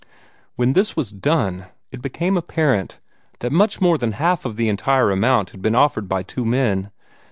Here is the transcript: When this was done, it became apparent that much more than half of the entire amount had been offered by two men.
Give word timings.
When 0.55 0.73
this 0.73 0.95
was 0.95 1.11
done, 1.11 1.67
it 1.91 2.01
became 2.01 2.35
apparent 2.35 2.99
that 3.41 3.51
much 3.51 3.79
more 3.79 3.99
than 3.99 4.13
half 4.13 4.45
of 4.45 4.55
the 4.55 4.67
entire 4.67 5.11
amount 5.11 5.51
had 5.51 5.61
been 5.61 5.75
offered 5.75 6.09
by 6.09 6.23
two 6.23 6.43
men. 6.43 6.89